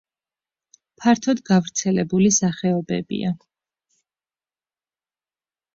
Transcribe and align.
ფართოდ 1.03 1.43
გავრცელებული 1.51 2.33
სახეობებია. 2.39 3.31